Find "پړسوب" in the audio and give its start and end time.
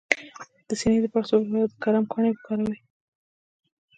1.13-1.41